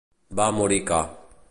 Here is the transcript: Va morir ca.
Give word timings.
Va 0.39 0.47
morir 0.61 0.81
ca. 0.89 1.05